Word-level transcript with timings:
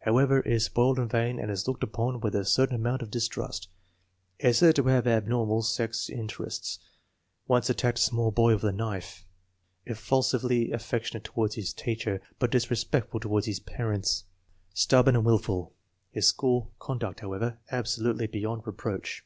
However, 0.00 0.40
is 0.40 0.66
spoiled 0.66 0.98
and 0.98 1.10
vain 1.10 1.38
and 1.38 1.50
is 1.50 1.66
looked 1.66 1.82
upon 1.82 2.20
with 2.20 2.34
a 2.34 2.44
certain 2.44 2.76
amount 2.76 3.00
of 3.00 3.10
distrust. 3.10 3.68
Is 4.38 4.58
said 4.58 4.76
to 4.76 4.82
have 4.82 5.06
abnormal 5.06 5.62
sex 5.62 6.10
inter 6.10 6.44
ests. 6.44 6.78
Once 7.46 7.70
attacked 7.70 7.98
a 7.98 8.02
small 8.02 8.30
boy 8.30 8.52
with 8.52 8.64
a 8.64 8.72
knife. 8.72 9.24
Effu 9.86 10.22
sively 10.22 10.72
affectionate 10.72 11.24
toward 11.24 11.54
his 11.54 11.72
teacher, 11.72 12.20
but 12.38 12.50
disrespect 12.50 13.10
ful 13.12 13.20
toward 13.20 13.46
his 13.46 13.60
parents. 13.60 14.24
Stubborn 14.74 15.16
and 15.16 15.24
willful. 15.24 15.72
His 16.10 16.28
school 16.28 16.70
conduct, 16.78 17.20
however, 17.20 17.58
absolutely 17.70 18.26
beyond 18.26 18.66
reproach. 18.66 19.24